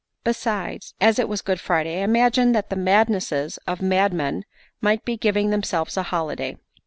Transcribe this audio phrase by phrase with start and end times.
[0.23, 4.45] Besides, as it was Good Friday, I imagined that the madnesses of madmen
[4.81, 6.57] might be giving themselves a holiday.